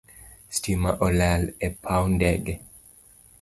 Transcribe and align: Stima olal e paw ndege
Stima 0.55 0.91
olal 1.05 1.43
e 1.65 1.67
paw 1.83 2.03
ndege 2.15 2.53